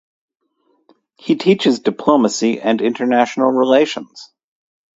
He 1.19 1.35
teaches 1.35 1.81
diplomacy 1.81 2.59
and 2.59 2.81
international 2.81 3.51
relations. 3.51 4.31